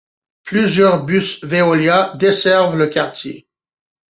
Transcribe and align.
Plusieurs 0.45 1.05
bus 1.05 1.39
Veolia 1.43 2.15
desserve 2.15 2.75
le 2.75 2.87
quartier. 2.87 3.47